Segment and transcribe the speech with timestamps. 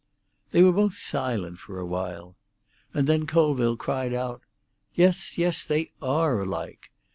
[0.49, 2.35] They were both silent for a while,
[2.91, 4.41] and then Colville cried out,
[4.95, 6.89] "Yes, yes; they are alike.